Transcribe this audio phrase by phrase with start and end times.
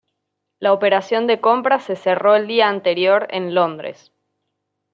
[0.57, 4.11] La operación de compra se cerró el día anterior en Londres.